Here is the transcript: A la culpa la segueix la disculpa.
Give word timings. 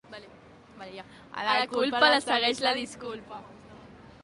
A 0.79 1.43
la 1.49 1.67
culpa 1.75 2.09
la 2.15 2.23
segueix 2.29 2.65
la 2.69 2.75
disculpa. 2.81 3.41